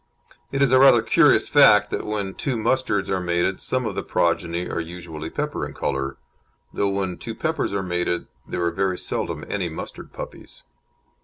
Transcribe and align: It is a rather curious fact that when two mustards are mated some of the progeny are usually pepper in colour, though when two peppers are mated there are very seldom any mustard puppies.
It 0.51 0.63
is 0.63 0.71
a 0.71 0.79
rather 0.79 1.03
curious 1.03 1.47
fact 1.47 1.91
that 1.91 2.07
when 2.07 2.33
two 2.33 2.57
mustards 2.57 3.07
are 3.11 3.19
mated 3.19 3.61
some 3.61 3.85
of 3.85 3.93
the 3.93 4.01
progeny 4.01 4.67
are 4.67 4.79
usually 4.79 5.29
pepper 5.29 5.63
in 5.63 5.75
colour, 5.75 6.17
though 6.73 6.89
when 6.89 7.17
two 7.19 7.35
peppers 7.35 7.71
are 7.71 7.83
mated 7.83 8.25
there 8.47 8.63
are 8.63 8.71
very 8.71 8.97
seldom 8.97 9.45
any 9.47 9.69
mustard 9.69 10.11
puppies. 10.11 10.63